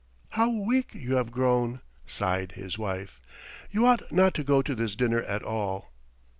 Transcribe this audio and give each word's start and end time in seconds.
"How 0.29 0.49
weak 0.49 0.95
you 0.95 1.13
have 1.17 1.29
grown!" 1.29 1.79
sighed 2.07 2.53
his 2.53 2.75
wife. 2.79 3.21
"You 3.69 3.85
ought 3.85 4.11
not 4.11 4.33
to 4.33 4.43
go 4.43 4.63
to 4.63 4.73
this 4.73 4.95
dinner 4.95 5.21
at 5.21 5.43
all." 5.43 5.93